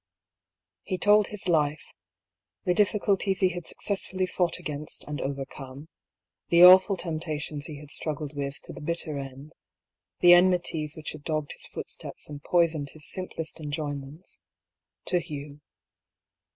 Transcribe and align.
He 0.81 0.97
told 0.97 1.27
his 1.27 1.47
life— 1.47 1.93
THE 2.65 2.71
BEGINNING 2.71 2.73
OP 2.73 2.73
THE 2.73 2.73
SEQUEL. 2.73 2.73
I57 2.73 2.73
the 2.73 2.73
difficulties 3.35 3.39
he 3.41 3.49
had 3.49 3.65
successfully 3.67 4.25
fought 4.25 4.57
against 4.57 5.03
and 5.03 5.21
overcome, 5.21 5.89
the 6.49 6.63
awful 6.63 6.97
temptations 6.97 7.67
he 7.67 7.77
had 7.79 7.91
struggled 7.91 8.35
with 8.35 8.59
to 8.63 8.73
the 8.73 8.81
bitter 8.81 9.19
end, 9.19 9.53
the 10.21 10.33
enmities 10.33 10.95
which 10.95 11.11
had 11.11 11.23
dogged 11.23 11.51
his 11.51 11.67
footsteps 11.67 12.27
and 12.27 12.43
poisoned 12.43 12.89
his 12.93 13.07
simplest 13.07 13.59
enjoyments— 13.59 14.41
to 15.05 15.19
Hugh. 15.19 15.61